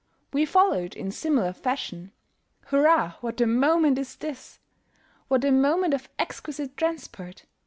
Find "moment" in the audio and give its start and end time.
3.45-3.99, 5.51-5.93